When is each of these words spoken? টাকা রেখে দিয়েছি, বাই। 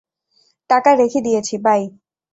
টাকা 0.69 0.91
রেখে 0.95 1.19
দিয়েছি, 1.21 1.55
বাই। 1.57 1.81